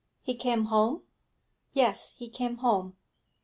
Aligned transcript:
'He 0.23 0.33
came 0.33 0.65
home?' 0.65 1.03
'Yes, 1.75 2.13
he 2.17 2.27
came 2.27 2.57
home.' 2.57 2.95